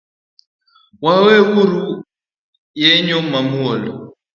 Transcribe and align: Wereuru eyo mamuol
Wereuru 1.03 1.83
eyo 2.91 3.17
mamuol 3.31 3.83